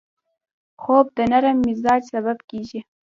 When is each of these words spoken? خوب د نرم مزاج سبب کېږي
خوب 0.81 1.05
د 1.17 1.19
نرم 1.31 1.57
مزاج 1.67 2.01
سبب 2.13 2.37
کېږي 2.49 2.79